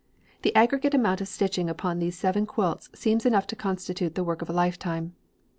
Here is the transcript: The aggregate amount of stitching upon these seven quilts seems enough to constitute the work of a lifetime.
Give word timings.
The 0.41 0.55
aggregate 0.55 0.95
amount 0.95 1.21
of 1.21 1.27
stitching 1.27 1.69
upon 1.69 1.99
these 1.99 2.17
seven 2.17 2.47
quilts 2.47 2.89
seems 2.95 3.23
enough 3.23 3.45
to 3.45 3.55
constitute 3.55 4.15
the 4.15 4.23
work 4.23 4.41
of 4.41 4.49
a 4.49 4.53
lifetime. 4.53 5.13